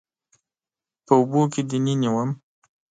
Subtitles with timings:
[1.05, 2.31] په اوبو کې دننه وم